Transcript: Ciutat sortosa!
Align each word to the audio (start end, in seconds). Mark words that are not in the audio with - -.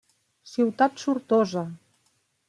Ciutat 0.53 1.03
sortosa! 1.03 1.63